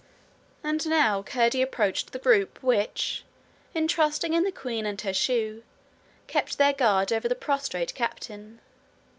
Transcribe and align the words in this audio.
And 0.63 0.87
now 0.87 1.21
Curdie 1.21 1.61
approached 1.61 2.11
the 2.11 2.17
group 2.17 2.63
which, 2.63 3.23
in 3.75 3.87
trusting 3.87 4.33
in 4.33 4.43
the 4.43 4.51
queen 4.51 4.87
and 4.87 4.99
her 5.01 5.13
shoe, 5.13 5.61
kept 6.25 6.57
their 6.57 6.73
guard 6.73 7.13
over 7.13 7.27
the 7.29 7.35
prostrate 7.35 7.93
captain. 7.93 8.61